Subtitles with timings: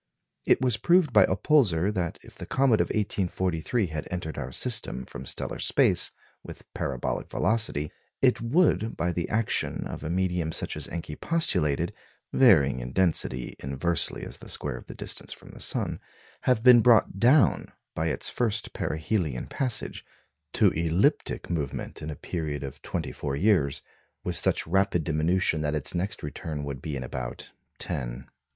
[0.45, 5.05] It was proved by Oppolzer that if the comet of 1843 had entered our system
[5.05, 6.09] from stellar space
[6.41, 11.93] with parabolic velocity it would, by the action of a medium such as Encke postulated
[12.33, 15.99] (varying in density inversely as the square of the distance from the sun),
[16.45, 20.03] have been brought down, by its first perihelion passage,
[20.53, 23.83] to elliptic movement in a period of twenty four years,
[24.23, 28.27] with such rapid diminution that its next return would be in about ten.